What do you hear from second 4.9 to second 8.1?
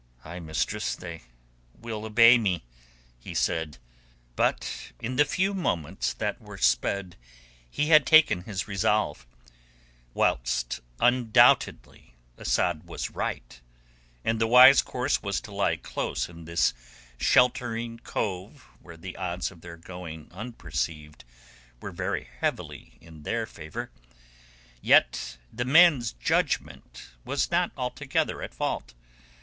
in the few moments that were sped he had